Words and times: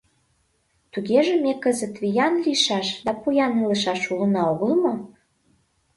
Тугеже 0.91 1.33
ме 1.43 1.53
кызыт 1.63 1.93
виян 2.01 2.33
лийшаш 2.45 2.87
да 3.05 3.11
поян 3.21 3.53
илышаш 3.63 4.01
улына 4.13 4.41
огыл 4.51 4.71
мо? 4.83 4.93